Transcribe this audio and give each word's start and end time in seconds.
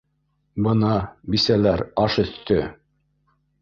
Бына, 0.67 0.95
бисәләр, 1.37 1.87
аш 2.07 2.21
өҫтө 2.27 2.61